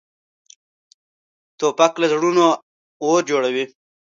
[1.59, 2.45] توپک له زړونو
[3.05, 3.65] اور جوړوي.